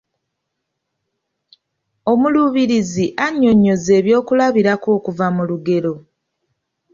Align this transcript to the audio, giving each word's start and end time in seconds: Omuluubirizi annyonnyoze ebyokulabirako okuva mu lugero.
Omuluubirizi 2.11 3.05
annyonnyoze 3.25 3.91
ebyokulabirako 3.99 4.87
okuva 4.97 5.25
mu 5.35 5.43
lugero. 5.49 5.93